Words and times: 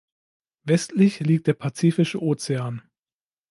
Westlich 0.63 1.19
liegt 1.19 1.45
der 1.45 1.53
Pazifische 1.53 2.23
Ozean. 2.23 2.81